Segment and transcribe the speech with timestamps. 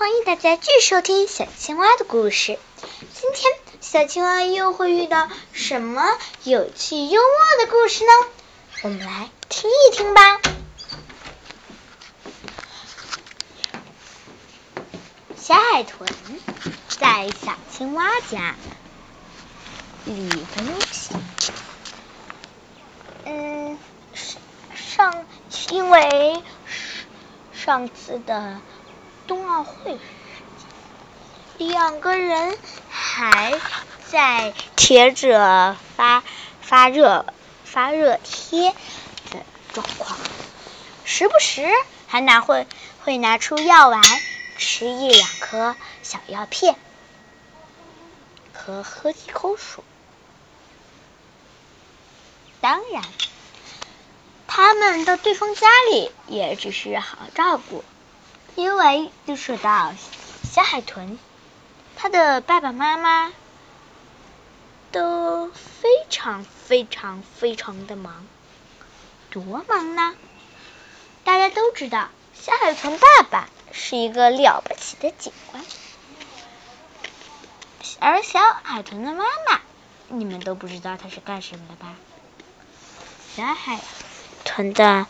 [0.00, 2.58] 欢迎大家继续收听小青蛙的故事。
[3.12, 3.52] 今天
[3.82, 6.02] 小青蛙又会遇到什么
[6.42, 8.10] 有趣幽默的故事呢？
[8.82, 10.40] 我们来听一听吧。
[15.36, 16.08] 小海豚
[16.88, 18.54] 在小青蛙家
[20.06, 21.14] 理东西。
[23.26, 23.78] 嗯，
[24.74, 25.26] 上
[25.68, 26.42] 因为
[27.52, 28.58] 上次的。
[29.30, 29.96] 冬奥会，
[31.56, 32.58] 两个人
[32.88, 33.60] 还
[34.10, 36.24] 在贴着发
[36.60, 37.24] 发热
[37.62, 38.72] 发热贴
[39.30, 39.38] 的
[39.72, 40.18] 状况，
[41.04, 41.64] 时不时
[42.08, 42.66] 还拿会
[43.04, 44.02] 会拿出药丸
[44.58, 46.74] 吃一两颗小药片
[48.52, 49.84] 和喝几口水。
[52.60, 53.04] 当然，
[54.48, 57.84] 他们到对方家里也只是好好照顾。
[58.60, 59.94] 因为就说到
[60.44, 61.18] 小海豚，
[61.96, 63.32] 他的爸爸妈妈
[64.92, 68.26] 都非常非常非常的忙，
[69.30, 70.14] 多忙呢？
[71.24, 75.64] 大家都知道，小海豚爸爸是一个了不起的警官，
[77.98, 79.62] 而小海豚的妈妈，
[80.08, 81.94] 你们都不知道他是干什么的吧？
[83.34, 83.80] 小海
[84.44, 85.06] 豚的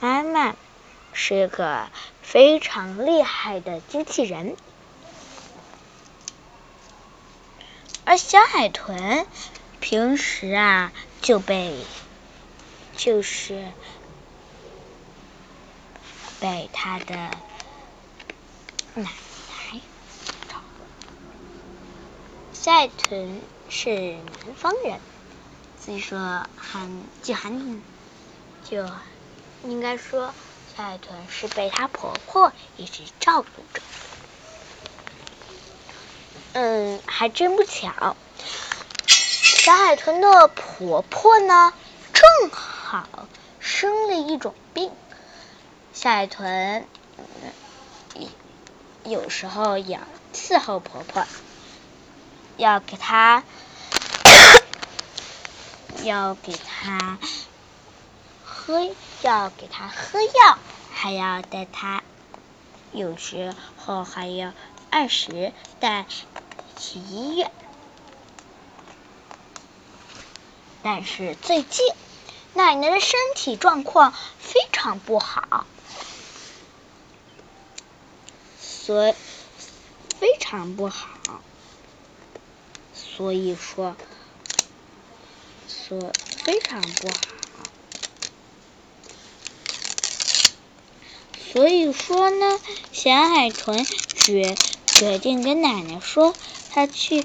[0.00, 0.56] 妈妈。
[1.20, 1.90] 是个
[2.22, 4.56] 非常厉害的机器人，
[8.04, 9.26] 而小海豚
[9.80, 11.74] 平时啊就被
[12.96, 13.72] 就是
[16.40, 17.14] 被他的
[18.94, 19.10] 奶奶。
[22.52, 25.00] 小海豚是南方人，
[25.80, 27.82] 所以说很就很
[28.62, 28.88] 就
[29.64, 30.32] 应该说。
[30.78, 33.82] 小海豚是被她婆婆一直照顾着。
[36.52, 38.16] 嗯，还真不巧，
[39.04, 41.72] 小海豚的婆婆呢，
[42.12, 43.08] 正好
[43.58, 44.92] 生了一种病。
[45.92, 46.86] 小海豚
[49.02, 49.98] 有时候要
[50.32, 51.26] 伺候婆婆，
[52.56, 53.42] 要给她
[56.04, 57.18] 要给她
[58.44, 58.88] 喝，
[59.22, 60.58] 要给她喝药。
[61.00, 62.02] 还要带他，
[62.90, 64.52] 有时候还要
[64.90, 66.04] 按时带
[66.76, 67.52] 去医院。
[70.82, 71.86] 但是最近
[72.52, 75.68] 奶奶的身体状况非常不好，
[78.60, 79.14] 所
[80.18, 81.06] 非常不好，
[82.92, 83.94] 所以说，
[85.68, 86.12] 说
[86.44, 87.37] 非常不好。
[91.52, 92.60] 所以说呢，
[92.92, 94.54] 小海豚决
[94.86, 96.34] 决定跟奶奶说，
[96.70, 97.24] 他去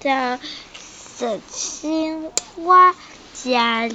[0.00, 0.38] 到
[0.74, 2.32] 小青
[2.64, 2.96] 蛙
[3.32, 3.88] 家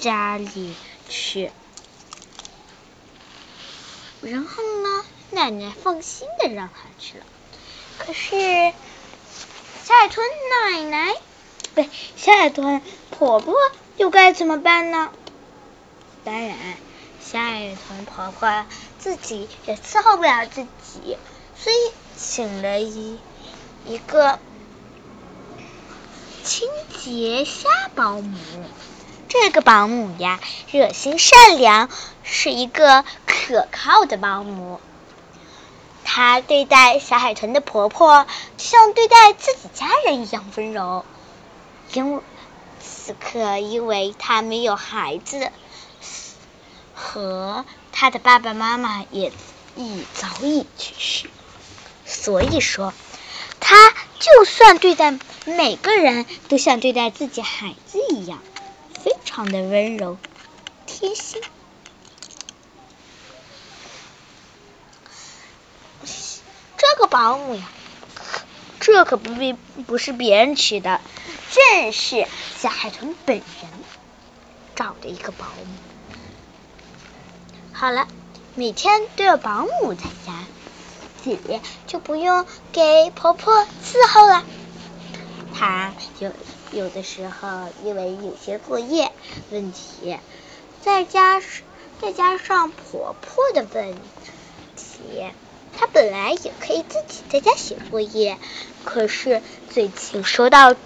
[0.00, 0.74] 家里
[1.08, 1.52] 去。
[4.22, 7.24] 然后呢，奶奶放心的让他去了。
[7.98, 8.72] 可是
[9.84, 10.26] 小海豚
[10.72, 11.14] 奶奶，
[11.74, 13.54] 不对，小海豚婆婆
[13.96, 15.12] 又该怎么办呢？
[16.24, 16.56] 当然。
[17.34, 18.64] 小海豚婆婆
[19.00, 21.18] 自己也伺候不了自己，
[21.56, 21.76] 所以
[22.16, 23.18] 请了一
[23.84, 24.38] 一个
[26.44, 26.68] 清
[27.02, 28.38] 洁虾保姆。
[29.28, 30.38] 这个保姆呀，
[30.70, 31.90] 热心善良，
[32.22, 34.80] 是一个可靠的保姆。
[36.04, 38.28] 她对待小海豚的婆婆，
[38.58, 41.04] 像对待自己家人一样温柔。
[41.94, 42.22] 因
[42.80, 45.50] 此刻，因为她没有孩子。
[47.14, 49.30] 和他的爸爸妈妈也
[49.76, 51.30] 已早已去世，
[52.04, 52.92] 所以说，
[53.60, 58.40] 他就算对待每个人都像对待自己孩子一样，
[59.00, 60.18] 非常的温柔
[60.86, 61.40] 贴心。
[66.76, 67.68] 这个保姆呀，
[68.80, 71.00] 这可不必不是别人取的，
[71.52, 72.26] 正是
[72.58, 73.44] 小海豚本人
[74.74, 75.83] 找的一个保姆。
[77.76, 78.06] 好了，
[78.54, 80.44] 每天都有保姆在家，
[81.24, 84.44] 姐姐就不用给婆婆伺候了。
[85.52, 86.30] 她有
[86.70, 89.10] 有的时候因为有些作业
[89.50, 90.16] 问题，
[90.82, 91.42] 再加
[92.00, 93.92] 再加上婆婆的问
[94.76, 95.24] 题，
[95.76, 98.38] 她本来也可以自己在家写作业，
[98.84, 100.76] 可是最近收到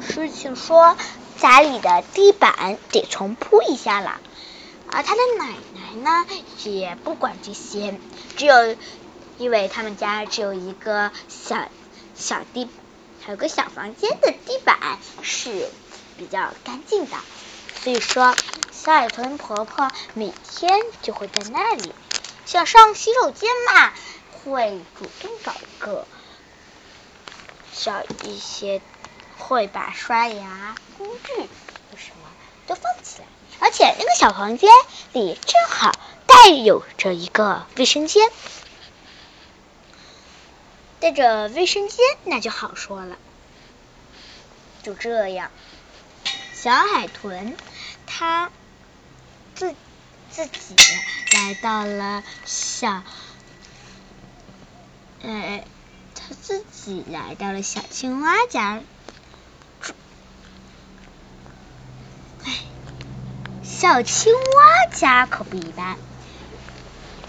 [0.00, 0.96] 事情说
[1.36, 4.20] 家里的地板得重铺一下了。
[4.94, 6.26] 而他的奶奶呢
[6.62, 7.98] 也不管这些，
[8.36, 8.76] 只有
[9.38, 11.68] 因为他们家只有一个小
[12.14, 12.68] 小地，
[13.20, 14.78] 还有个小房间的地板
[15.20, 15.68] 是
[16.16, 17.16] 比较干净的，
[17.82, 18.36] 所以说
[18.70, 21.92] 小海豚婆婆每天就会在那里，
[22.46, 23.92] 想上洗手间嘛，
[24.44, 26.06] 会主动找一个
[27.72, 28.80] 小一些，
[29.38, 31.48] 会把刷牙工具
[31.96, 32.28] 什么
[32.68, 33.26] 都放起来。
[33.98, 34.70] 那个小房间
[35.12, 35.92] 里正好
[36.26, 38.30] 带有着一个卫生间，
[41.00, 43.16] 带着卫生间那就好说了。
[44.82, 45.50] 就这样，
[46.54, 47.56] 小海豚
[48.06, 48.50] 它
[49.54, 49.74] 自
[50.30, 50.74] 自己
[51.32, 53.02] 来到了小，
[55.22, 55.64] 呃，
[56.14, 58.80] 它自己来到了小青蛙家。
[63.64, 65.96] 小青蛙家可不一般，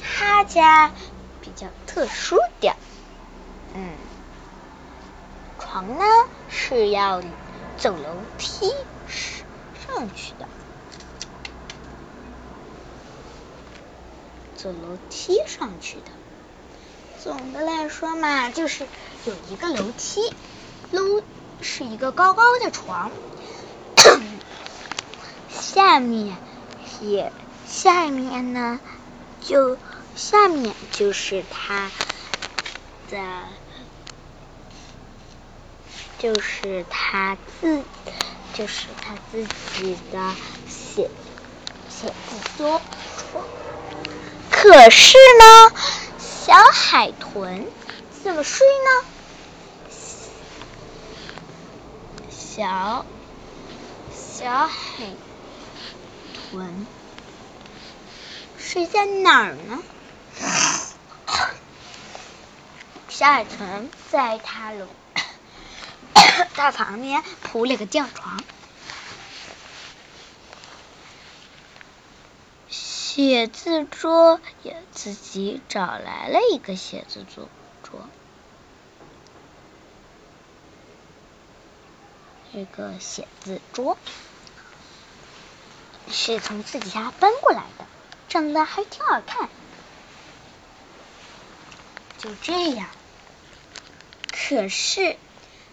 [0.03, 0.91] 他家
[1.41, 2.75] 比较特殊点，
[3.73, 3.93] 嗯，
[5.57, 6.03] 床呢
[6.49, 7.21] 是要
[7.77, 8.69] 走楼梯
[9.87, 10.49] 上去的，
[14.55, 16.11] 走楼梯上去的。
[17.23, 18.85] 总的来说嘛，就是
[19.25, 20.21] 有一个楼梯，
[20.91, 21.23] 楼
[21.61, 23.11] 是一个高高的床。
[25.75, 26.37] 下面
[27.01, 27.33] 也
[27.67, 28.79] 下面呢，
[29.41, 29.77] 就
[30.15, 31.91] 下面就是他
[33.11, 33.17] 的，
[36.17, 37.83] 就是他自
[38.53, 40.33] 就是他自己的
[40.69, 41.09] 写
[41.89, 42.79] 写字桌。
[44.49, 45.75] 可是呢，
[46.17, 47.67] 小海豚
[48.23, 49.05] 怎么睡呢？
[52.29, 53.05] 小
[54.13, 55.03] 小海。
[56.51, 56.87] 豚
[58.57, 59.83] 睡在哪儿呢？
[63.09, 64.87] 小海豚在他楼
[66.55, 68.43] 大旁边铺了个吊床，
[72.69, 77.47] 写字桌也自己找来了一个写字桌
[77.83, 78.05] 桌，
[82.53, 83.97] 一个写字桌。
[86.11, 87.85] 是从自己家搬过来的，
[88.29, 89.49] 长得还挺好看。
[92.17, 92.87] 就这样，
[94.31, 95.17] 可是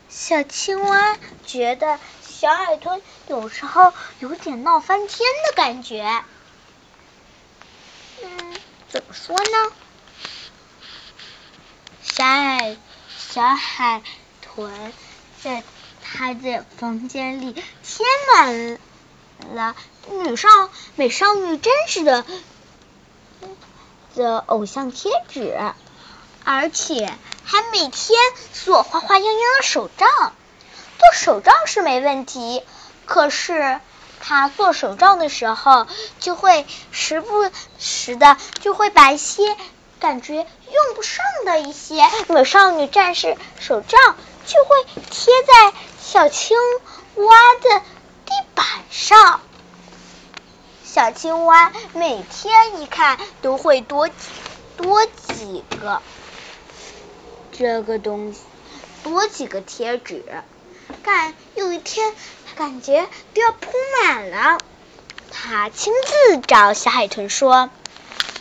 [0.09, 6.25] 小青蛙觉得小海豚有时候有点闹翻天的感觉。
[8.23, 8.57] 嗯，
[8.89, 9.73] 怎么说呢？
[12.03, 12.77] 小海
[13.17, 14.03] 小海
[14.43, 14.93] 豚
[15.43, 15.63] 在
[16.03, 18.05] 他的房间里贴
[18.35, 18.79] 满
[19.55, 19.75] 了。
[20.09, 20.49] 女少
[20.97, 22.25] 美少女战士的
[24.15, 25.59] 的偶像贴纸，
[26.45, 27.13] 而且
[27.45, 28.19] 还每天
[28.65, 30.09] 做花花样样的手账。
[30.99, 32.63] 做手账是没问题，
[33.07, 33.81] 可是
[34.21, 35.87] 他做手账的时候，
[36.21, 39.57] 就会时不时的就会把一些
[39.99, 43.99] 感觉用不上的一些美少女战士手账，
[44.47, 46.57] 就会贴在小青
[47.17, 47.81] 蛙的
[48.27, 49.41] 地板上。
[50.95, 54.11] 小青蛙每天一看都会多
[54.77, 56.03] 多几个
[57.51, 58.41] 这个东西，
[59.03, 60.23] 多几个贴纸。
[61.03, 62.13] 感有一天，
[62.47, 63.71] 他感觉都要铺
[64.03, 64.59] 满了。
[65.31, 67.71] 他亲自找小海豚说：“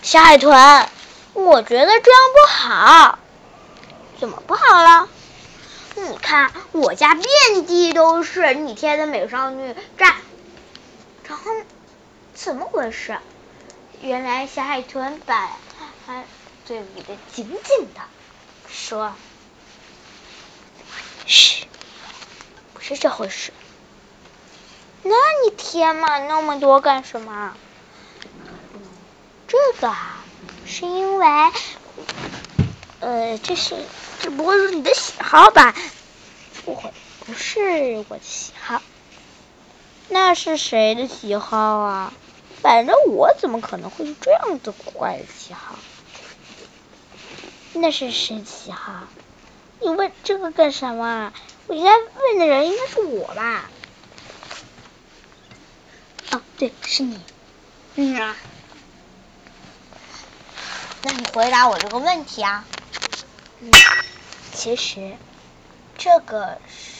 [0.03, 0.89] 小海豚，
[1.31, 3.19] 我觉得这样不好。
[4.19, 5.07] 怎么不好了？
[5.95, 10.15] 你看我家遍地都是你贴的美少女战，
[11.29, 11.43] 然后。”
[12.43, 13.19] 怎么回事？
[14.01, 15.51] 原来小海豚把
[16.07, 16.23] 它
[16.65, 18.01] 嘴捂得紧紧的，
[18.67, 19.13] 说
[21.27, 21.67] ：“嘘，
[22.73, 23.53] 不是这回事。
[25.03, 25.13] 那
[25.45, 27.55] 你贴满那么多干什么？
[29.47, 30.23] 这个啊，
[30.65, 31.27] 是因为，
[33.01, 33.75] 呃，这是
[34.19, 35.75] 这不会是你的喜好吧？
[36.65, 36.91] 不会，
[37.23, 38.81] 不是我的喜好。
[40.09, 42.11] 那是谁的喜好啊？”
[42.61, 45.79] 反正我怎么可能会是这样的怪的喜好？
[47.73, 49.07] 那是谁的喜好？
[49.81, 51.33] 你问这个干什么？
[51.67, 53.69] 我应该问的人应该是我吧？
[56.31, 57.19] 哦，对，是你。
[57.95, 58.35] 嗯啊。
[61.03, 62.63] 那你回答我这个问题啊？
[63.59, 63.71] 嗯，
[64.53, 65.17] 其实
[65.97, 66.90] 这个是。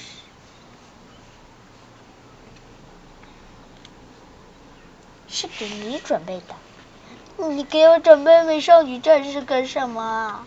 [5.31, 10.45] 是给你准备的，你给我准备美少女战士干什么？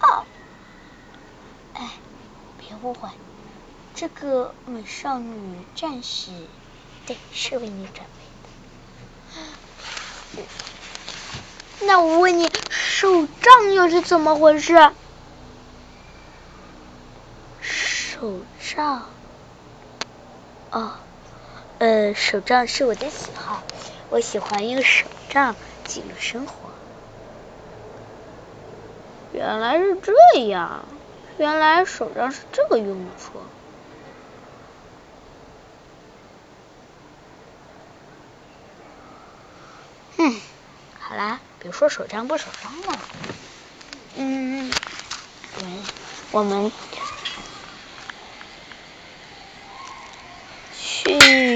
[0.00, 0.24] 哦，
[1.74, 1.90] 哎，
[2.58, 3.10] 别误会，
[3.94, 6.32] 这个美少女战士
[7.04, 8.06] 对是为你准
[10.34, 10.42] 备的。
[11.82, 14.74] 那我问你，手杖又是怎么回事？
[17.60, 19.04] 手杖？
[20.70, 20.94] 哦，
[21.80, 23.62] 呃，手账是我的喜好，
[24.10, 26.52] 我喜欢用手账记录生活。
[29.32, 30.12] 原来是这
[30.48, 30.84] 样，
[31.38, 33.40] 原来手账是这个用处。
[40.18, 40.38] 嗯，
[40.98, 42.98] 好啦，别说手账不手账了。
[44.16, 44.70] 嗯，
[45.56, 45.82] 我们
[46.32, 46.72] 我们
[50.78, 51.49] 去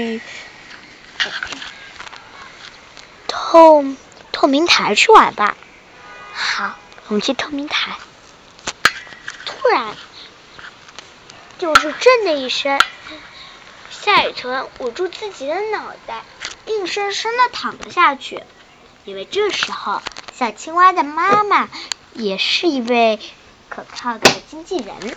[3.55, 3.85] 透
[4.33, 5.55] 透明台去玩吧。
[6.33, 6.75] 好。
[7.07, 7.97] 我们去透明台，
[9.45, 9.95] 突然，
[11.59, 12.81] 就是震的一声，
[13.91, 16.23] 夏雨豚捂住自己的脑袋，
[16.65, 18.41] 硬生生的躺了下去。
[19.05, 20.01] 因为这时候，
[20.33, 21.69] 小青蛙的妈妈
[22.13, 23.19] 也是一位
[23.69, 25.15] 可靠的经纪人，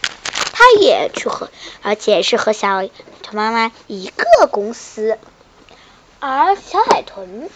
[0.52, 1.50] 她也去和，
[1.83, 2.87] 而且是和小
[3.23, 5.18] 豚妈妈一个公司。
[6.21, 7.49] 而小海豚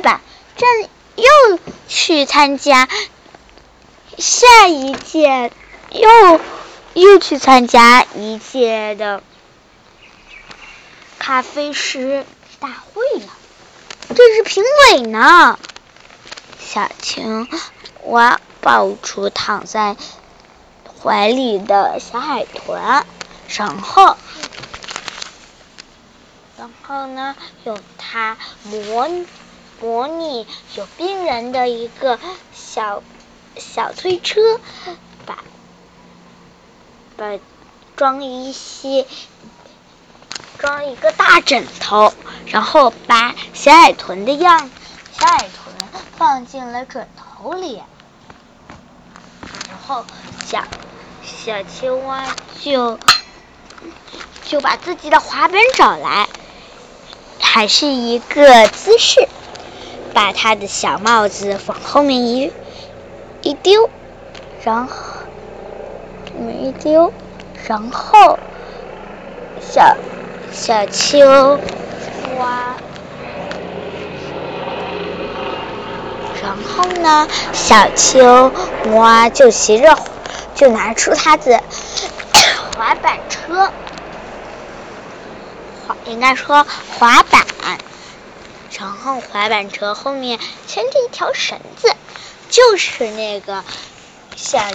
[0.00, 0.20] 爸
[0.56, 0.68] 正。
[1.16, 2.88] 又去参加
[4.16, 5.52] 下一届，
[5.90, 6.40] 又
[6.94, 9.22] 又去参加一届的
[11.18, 12.24] 咖啡师
[12.58, 13.26] 大会了。
[14.08, 15.58] 这是评委呢。
[16.58, 17.46] 小青
[18.04, 19.96] 蛙抱住躺在
[21.02, 23.04] 怀里的小海豚，
[23.48, 24.16] 然后，
[26.56, 29.26] 然后呢，用它模。
[29.80, 30.46] 模拟
[30.76, 32.18] 有病人的一个
[32.52, 33.02] 小
[33.56, 34.60] 小推车，
[35.24, 35.38] 把
[37.16, 37.38] 把
[37.96, 39.06] 装一些
[40.58, 42.12] 装一个大枕头，
[42.46, 44.70] 然后把小海豚的样
[45.18, 45.74] 小海豚
[46.18, 47.82] 放进了枕头里，
[49.68, 50.04] 然后
[50.46, 50.64] 小
[51.22, 52.98] 小青蛙就
[54.44, 56.28] 就把自己的滑板找来，
[57.40, 59.26] 还是一个姿势。
[60.12, 62.52] 把他的小帽子往后面一
[63.42, 63.88] 一丢，
[64.64, 64.92] 然后
[66.26, 67.12] 这么一丢，
[67.66, 68.38] 然后
[69.60, 69.96] 小
[70.52, 71.26] 小青
[72.38, 72.76] 蛙，
[76.42, 78.52] 然后呢，小青
[78.94, 79.98] 蛙就骑着，
[80.54, 81.62] 就拿出他的
[82.76, 83.70] 滑板车，
[85.86, 86.66] 滑应该说
[86.98, 87.40] 滑板。
[88.80, 91.94] 然后滑板车后面牵着一条绳子，
[92.48, 93.62] 就是那个
[94.34, 94.72] 像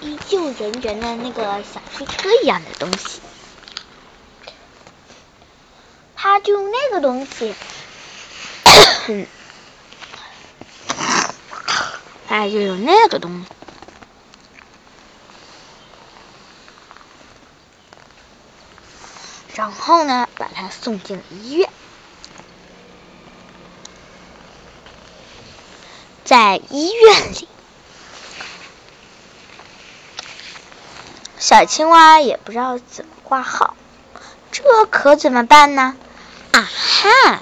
[0.00, 3.20] 医救人员的那个小推车一样的东西。
[6.14, 7.56] 他就用那个东西，
[12.28, 13.46] 他就用那个东西，
[19.56, 21.68] 然后呢，把他送进了医院。
[26.26, 27.48] 在医院里，
[31.38, 33.76] 小青蛙也不知道怎么挂号，
[34.50, 35.94] 这可怎么办呢？
[36.50, 37.40] 啊哈，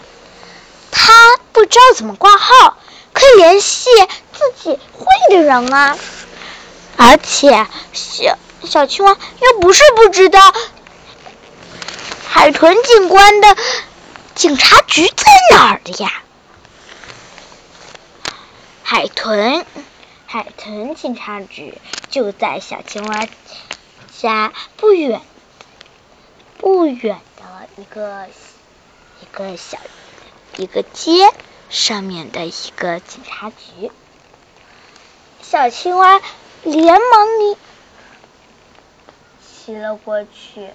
[0.91, 2.76] 他不知道怎么挂号，
[3.14, 3.88] 可以联系
[4.33, 5.97] 自己会的人啊。
[6.99, 10.41] 而且小小青蛙又不是不知道
[12.29, 13.57] 海豚警官的
[14.35, 16.21] 警察局在哪儿的呀。
[18.95, 19.67] 海豚，
[20.25, 21.77] 海豚警察局
[22.11, 23.27] 就在小青蛙
[24.17, 25.21] 家不远
[26.59, 28.29] 不远的一个
[29.21, 29.79] 一个小
[30.57, 31.29] 一个街
[31.71, 33.91] 上面的一个警察局。
[35.43, 36.21] 小青蛙
[36.63, 37.57] 连忙离
[39.45, 40.71] 骑了过去，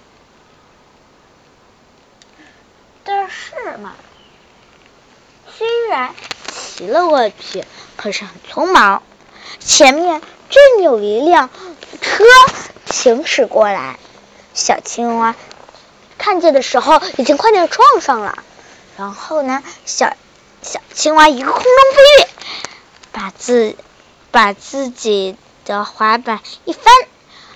[3.02, 3.94] 但是嘛，
[5.56, 6.14] 虽然。
[6.80, 7.62] 骑了过去，
[7.96, 9.02] 可是很匆忙。
[9.58, 11.50] 前面正有一辆
[12.00, 12.24] 车
[12.90, 13.98] 行驶过来，
[14.54, 15.34] 小青蛙
[16.16, 18.42] 看见的时候已经快点撞上了。
[18.96, 20.16] 然后呢，小
[20.62, 22.28] 小青蛙一个空中飞跃，
[23.12, 23.76] 把自
[24.30, 26.94] 把自己的滑板一翻，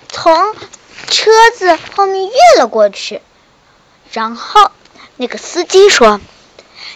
[0.07, 0.55] 从
[1.07, 3.23] 车子后面越了过去。
[4.11, 4.69] 然后
[5.15, 6.21] 那个司机说：“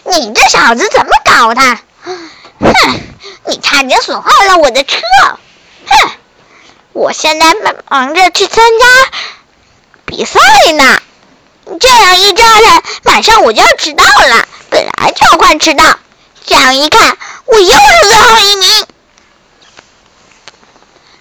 [0.06, 1.60] 你你这小子怎么搞的？
[2.02, 3.00] 哼，
[3.46, 4.98] 你差点损坏了我的车！
[5.86, 6.10] 哼，
[6.92, 8.86] 我现在忙忙着去参加
[10.06, 10.40] 比赛
[10.72, 11.02] 呢，
[11.78, 14.48] 这样一折腾，马上我就要迟到了。
[14.70, 15.98] 本来就要快迟到，
[16.46, 18.86] 这样一看，我又是最后一名。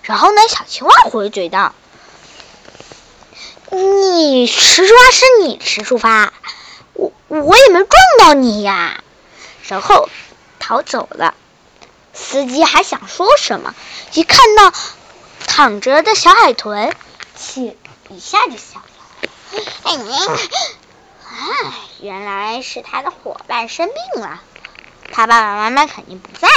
[0.04, 1.74] 然后呢，小青蛙回嘴道
[3.72, 6.34] ：“你迟出发是你迟出发，
[6.94, 9.04] 我我也没撞到你呀。”
[9.68, 10.10] 然后
[10.70, 11.34] 逃走了。
[12.14, 13.74] 司机还想说什么，
[14.14, 14.72] 一看到
[15.48, 16.96] 躺着的小海豚，
[17.36, 17.76] 气
[18.10, 18.86] 一下就消了。
[19.82, 19.98] 哎，
[22.02, 24.42] 原来是他的伙伴生病了，
[25.12, 26.48] 他爸爸妈妈肯定不在。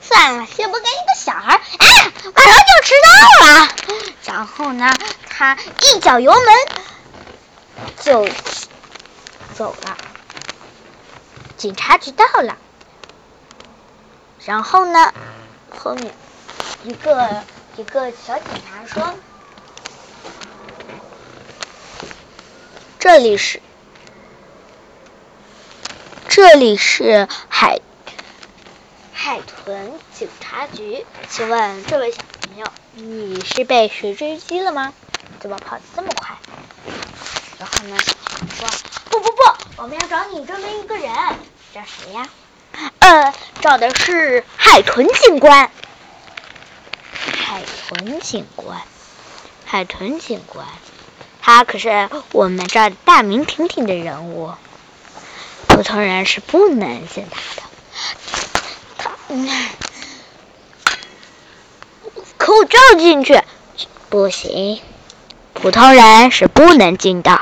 [0.00, 3.68] 算了，先不跟一个小孩，哎，马上就迟到了。
[4.26, 4.94] 然后呢，
[5.28, 6.54] 他一脚油门
[8.00, 8.28] 就
[9.56, 9.98] 走了。
[11.56, 12.56] 警察局到了。
[14.48, 15.12] 然后呢，
[15.76, 16.14] 后面
[16.82, 17.44] 一个
[17.76, 19.14] 一个小警察说
[22.98, 23.60] ：“这里是
[26.30, 27.82] 这里是海。”
[29.12, 34.94] 海豚警察局，请问这位小朋友，你是被谁追击了吗？
[35.40, 36.34] 怎么跑得这么快？
[37.58, 38.66] 然后呢，小熊说
[39.10, 41.12] ：“不不不，我们要找你这么一个人，
[41.74, 42.26] 找谁呀？
[42.98, 45.70] 呃，找的是海豚警官。
[47.34, 48.80] 海豚警官，
[49.64, 50.66] 海豚警官，
[51.40, 54.52] 他可是我们这儿大名鼎鼎的人物，
[55.66, 57.62] 普通人是不能见他的。”
[58.98, 59.10] 他
[62.36, 63.40] 口罩进去
[64.08, 64.80] 不行，
[65.52, 67.40] 普通人是不能进的。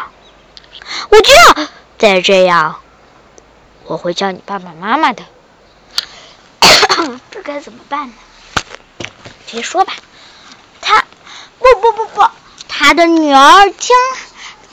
[1.10, 2.80] 我就要，再这样
[3.86, 5.24] 我会叫你爸爸妈妈的。
[7.30, 8.14] 这该怎么办呢？
[9.46, 9.92] 直接说吧。
[10.80, 11.04] 他
[11.58, 12.28] 不不不不，
[12.68, 13.96] 他的女儿江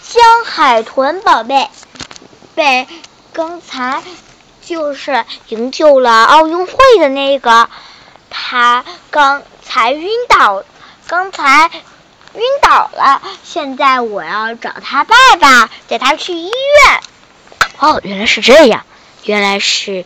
[0.01, 1.69] 江海豚宝贝
[2.55, 2.87] 被
[3.31, 4.01] 刚才。
[4.65, 7.69] 就是营救了奥运会的那个，
[8.29, 10.63] 他刚才晕倒，
[11.05, 11.69] 刚才
[12.33, 13.21] 晕倒了。
[13.43, 17.03] 现在我要找他爸爸，带他去医院。
[17.77, 18.85] 哦，原来是这样，
[19.25, 20.05] 原来是，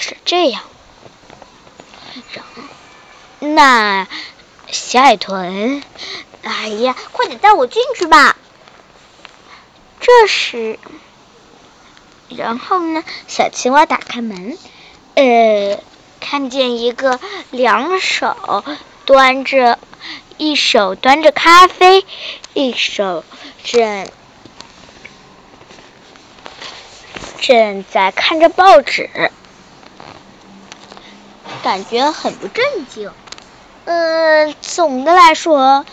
[0.00, 0.62] 是这样。
[3.38, 4.08] 那
[4.72, 5.82] 小海豚，
[6.42, 8.36] 哎呀，快点带我进去吧！
[10.00, 10.80] 这时，
[12.28, 14.58] 然后呢，小青蛙打开门，
[15.14, 15.78] 呃，
[16.24, 18.64] 看见一个两手
[19.04, 19.78] 端着，
[20.38, 22.06] 一手端着咖啡，
[22.54, 23.22] 一手
[23.62, 24.08] 正
[27.42, 29.30] 正在看着报纸，
[31.62, 33.12] 感觉很不正经。
[33.84, 35.84] 嗯，总的来说，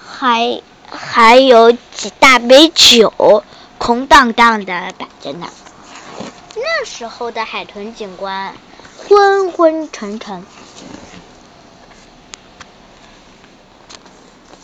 [0.00, 3.42] 还还有几大杯酒
[3.78, 5.48] 空荡荡的摆在那。
[6.54, 8.54] 那时候的海豚警官
[9.08, 10.44] 昏昏沉沉，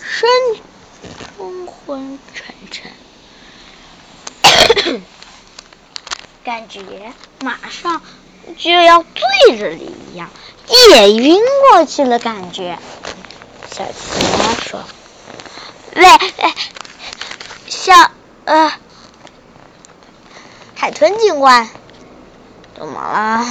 [0.01, 0.29] 身
[1.37, 2.90] 昏昏沉沉，
[6.44, 8.01] 感觉马上
[8.57, 10.31] 就要醉了一样。
[10.90, 12.79] 也晕过去了，感觉。
[13.70, 14.85] 小青蛙说
[15.94, 16.05] ：“喂，
[17.68, 18.11] 小
[18.44, 18.72] 呃，
[20.74, 21.68] 海豚警官，
[22.77, 23.46] 怎么了？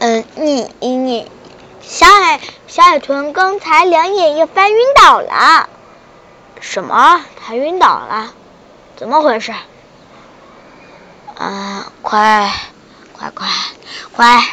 [0.00, 1.30] 嗯，你你
[1.80, 5.68] 小海小海豚刚才两眼一翻晕倒了。
[6.60, 7.24] 什么？
[7.40, 8.34] 他晕倒了？
[8.96, 9.52] 怎么回事？”
[11.38, 12.52] 啊，快，
[13.12, 13.46] 快快
[14.12, 14.44] 快！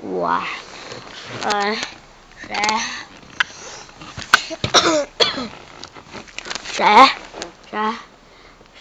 [0.00, 0.42] 我，
[1.44, 1.76] 嗯，
[2.44, 2.54] 谁？
[6.76, 6.86] 谁？
[7.70, 7.80] 谁？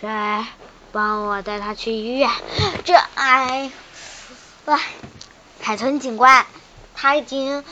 [0.01, 0.07] 谁？
[0.97, 2.27] 帮我带他去医院。
[2.83, 3.71] 这，哎，
[4.65, 4.79] 喂，
[5.61, 6.47] 海豚警官，
[6.95, 7.63] 他已经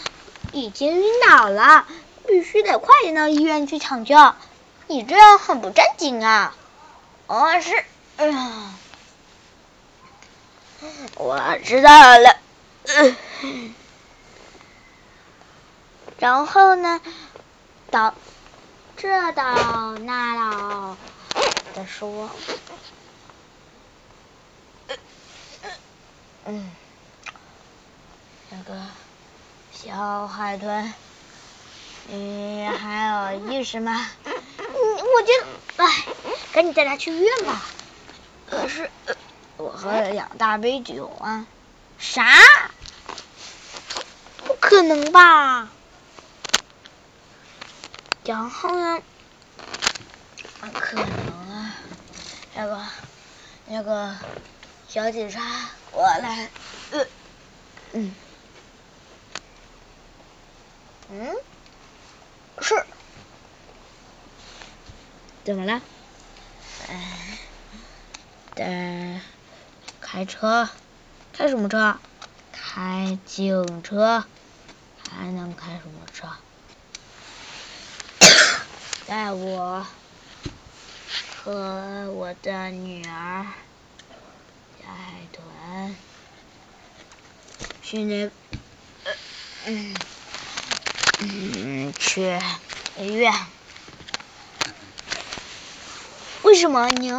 [0.52, 1.88] 已经晕倒了，
[2.28, 4.16] 必须得快点到医院去抢救。
[4.86, 6.56] 你这样很不正经啊！
[7.26, 7.84] 哦，是，
[8.18, 8.72] 哎呀。
[11.16, 12.38] 我知道了，
[16.20, 17.02] 然后呢，
[17.90, 18.14] 到
[18.96, 20.96] 这到那到
[21.74, 22.30] 的说，
[26.48, 26.72] 嗯，
[28.52, 28.80] 那个
[29.72, 30.94] 小海豚，
[32.08, 34.08] 你还有意识吗？
[34.26, 34.34] 嗯，
[34.68, 35.34] 我觉
[35.76, 36.06] 得，哎，
[36.54, 37.64] 赶紧带他去医院吧。
[38.48, 38.92] 可是，
[39.58, 41.48] 我喝了两大杯酒啊。
[41.98, 42.24] 啥？
[44.46, 45.68] 不可能吧？
[48.24, 49.02] 然后呢？
[50.74, 51.08] 可能
[51.52, 51.76] 啊，
[52.54, 52.86] 那个，
[53.66, 54.16] 那个
[54.88, 55.42] 小警察
[55.96, 56.50] 过来，
[56.92, 57.08] 呃，
[57.94, 58.12] 嗯，
[61.10, 61.36] 嗯，
[62.60, 62.86] 是，
[65.46, 65.82] 怎么了？
[66.90, 67.40] 哎，
[68.58, 69.22] 在
[70.02, 70.68] 开车，
[71.32, 71.98] 开什么车？
[72.52, 74.26] 开警车，
[75.10, 76.28] 还能开什么车？
[79.08, 79.88] 带我
[81.42, 83.46] 和我的女儿
[84.82, 85.96] 小海豚
[87.88, 88.32] 去年
[89.68, 89.96] 嗯
[91.20, 92.40] 嗯去
[92.98, 93.32] 医院。
[96.42, 97.14] 为什么您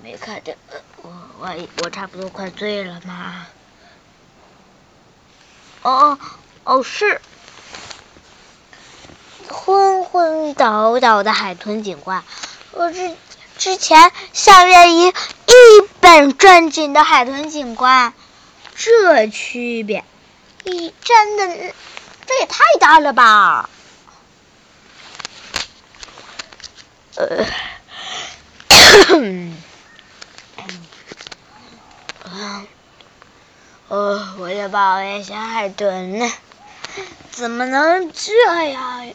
[0.00, 0.56] 没看见？
[1.02, 3.48] 我我我差不多快醉了嘛。
[5.82, 6.16] 哦
[6.62, 7.20] 哦是。
[9.48, 12.22] 昏昏倒倒的海豚警官
[12.72, 13.16] 我之
[13.58, 15.12] 之前像月一一
[16.00, 18.12] 本正经的海豚警官，
[18.76, 20.04] 这区别，
[20.64, 21.74] 你真的
[22.26, 23.70] 这也太大了吧？
[27.14, 27.46] 呃，
[33.88, 36.30] 呃，我的宝贝小海豚呢？
[37.30, 39.06] 怎么能这样？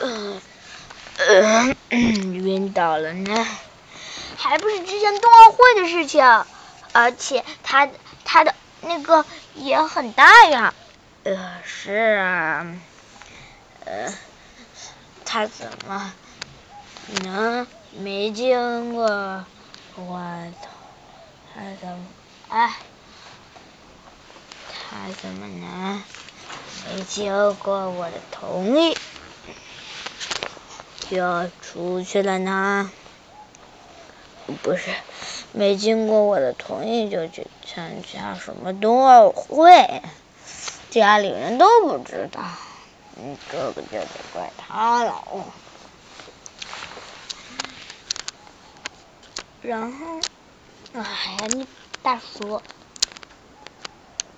[0.00, 0.40] 呃
[1.18, 3.46] 嗯，晕倒了呢，
[4.36, 6.44] 还不是之前冬奥会的事情，
[6.92, 7.88] 而且他
[8.82, 10.74] 那个也很大呀。
[11.24, 12.66] 呃，是啊，
[13.84, 14.12] 呃，
[15.24, 16.14] 他怎么
[17.22, 19.46] 能没经过
[19.96, 20.54] 我？
[21.54, 22.06] 他怎么
[22.48, 22.74] 哎？
[24.90, 26.02] 他怎么能
[26.86, 28.96] 没经过我的同意？
[31.10, 32.90] 就要出去了呢？
[34.62, 34.90] 不是，
[35.52, 40.02] 没经过我的同意就去参加什么冬奥会，
[40.90, 42.40] 家里人都不知道，
[43.16, 45.22] 嗯，这个就得怪他了。
[49.62, 50.20] 然后，
[50.94, 51.66] 哎呀，你
[52.02, 52.62] 大叔，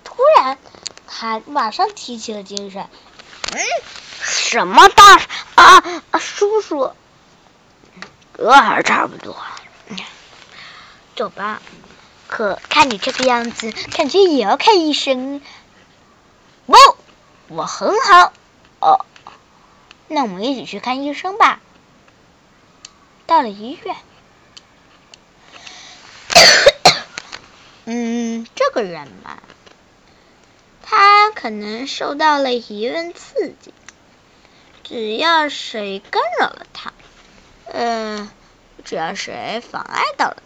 [0.03, 0.59] 突然
[1.07, 2.89] 他马上提起了精神，
[3.53, 3.61] 嗯。
[4.25, 5.17] 什么大
[5.57, 6.93] 啊啊叔叔，
[8.37, 9.35] 这还差不多。
[11.15, 11.61] 走吧，
[12.27, 15.41] 可看你这个样子，感觉也要看医生。
[16.67, 16.77] 不，
[17.49, 18.33] 我很好。
[18.81, 19.05] 哦，
[20.09, 21.61] 那我们一起去看医生吧。
[23.27, 23.97] 到了医院，
[27.85, 29.39] 嗯，这个人嘛，
[30.83, 33.73] 他可能受到了疑问刺激。
[34.83, 36.93] 只要谁干扰了他，
[37.67, 38.29] 嗯，
[38.85, 40.43] 只要谁妨碍到了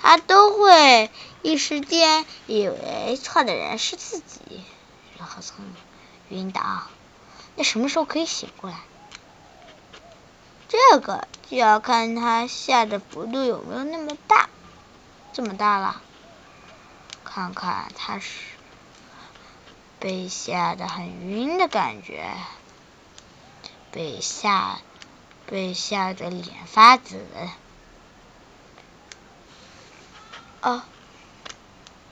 [0.00, 1.10] 他，都会
[1.42, 4.64] 一时间以为错的人是自己，
[5.18, 5.64] 然后从
[6.28, 6.82] 晕倒。
[7.56, 8.76] 那什么时候可以醒过来？
[10.68, 14.48] 这个就要看他下的幅度有没有那么大，
[15.32, 16.00] 这么大了，
[17.24, 18.40] 看看他是
[19.98, 22.34] 被吓得很晕的感觉。
[23.90, 24.78] 被吓，
[25.46, 27.24] 被吓得脸发紫。
[30.60, 30.82] 哦，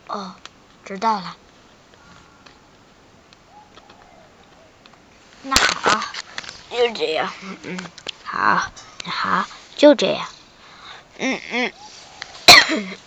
[0.09, 0.35] 哦，
[0.85, 1.37] 知道了。
[5.43, 6.01] 那好，
[6.71, 7.33] 就这样。
[7.43, 7.91] 嗯嗯，
[8.25, 8.71] 好，
[9.05, 10.27] 好，就这样。
[11.19, 11.73] 嗯嗯，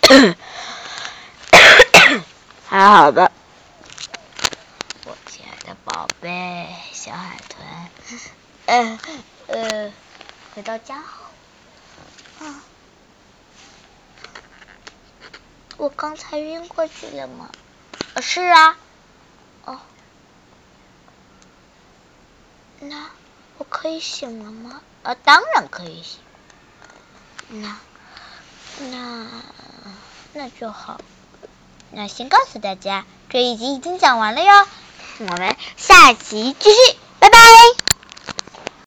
[2.68, 3.30] 还好吧。
[5.06, 7.66] 我亲爱的宝贝，小海豚。
[8.66, 8.98] 呃
[9.48, 9.92] 呃，
[10.54, 12.62] 回到家后，啊，
[15.80, 17.48] 我刚才晕过去了吗？
[18.20, 18.76] 是啊，
[19.64, 19.78] 哦，
[22.80, 23.06] 那
[23.56, 24.82] 我可以醒了吗？
[25.02, 26.20] 啊，当然可以醒。
[27.48, 27.78] 那
[28.90, 29.26] 那
[30.34, 31.00] 那就好。
[31.92, 34.66] 那先告诉大家，这一集已经讲完了哟，
[35.20, 37.38] 我们下集继续，拜拜。